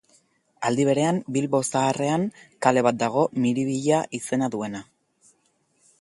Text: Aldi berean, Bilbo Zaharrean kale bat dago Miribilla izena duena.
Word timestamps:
Aldi 0.69 0.85
berean, 0.89 1.19
Bilbo 1.35 1.59
Zaharrean 1.67 2.25
kale 2.67 2.85
bat 2.89 2.99
dago 3.05 3.27
Miribilla 3.45 4.03
izena 4.21 4.51
duena. 4.57 4.83